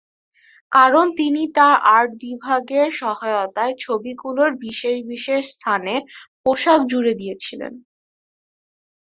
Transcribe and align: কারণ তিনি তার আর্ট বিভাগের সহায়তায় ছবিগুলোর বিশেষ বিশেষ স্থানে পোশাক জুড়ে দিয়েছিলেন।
কারণ 0.71 1.05
তিনি 1.19 1.41
তার 1.57 1.75
আর্ট 1.91 2.11
বিভাগের 2.23 2.87
সহায়তায় 3.01 3.73
ছবিগুলোর 3.79 4.51
বিশেষ 4.63 4.97
বিশেষ 5.11 5.41
স্থানে 5.55 5.93
পোশাক 6.43 6.79
জুড়ে 6.91 7.13
দিয়েছিলেন। 7.13 7.73